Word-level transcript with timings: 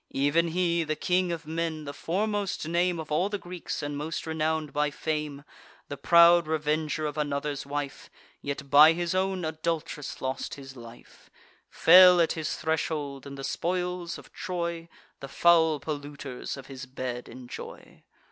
Ev'n 0.15 0.47
he, 0.47 0.83
the 0.83 0.95
King 0.95 1.31
of 1.31 1.45
Men, 1.45 1.85
the 1.85 1.93
foremost 1.93 2.67
name 2.67 2.99
Of 2.99 3.11
all 3.11 3.29
the 3.29 3.37
Greeks, 3.37 3.83
and 3.83 3.95
most 3.95 4.25
renown'd 4.25 4.73
by 4.73 4.89
fame, 4.89 5.43
The 5.89 5.95
proud 5.97 6.47
revenger 6.47 7.05
of 7.05 7.19
another's 7.19 7.67
wife, 7.67 8.09
Yet 8.41 8.67
by 8.71 8.93
his 8.93 9.13
own 9.13 9.45
adult'ress 9.45 10.19
lost 10.19 10.55
his 10.55 10.75
life; 10.75 11.29
Fell 11.69 12.19
at 12.19 12.31
his 12.31 12.55
threshold; 12.57 13.27
and 13.27 13.37
the 13.37 13.43
spoils 13.43 14.17
of 14.17 14.33
Troy 14.33 14.89
The 15.19 15.27
foul 15.27 15.79
polluters 15.79 16.57
of 16.57 16.65
his 16.65 16.87
bed 16.87 17.29
enjoy. 17.29 18.01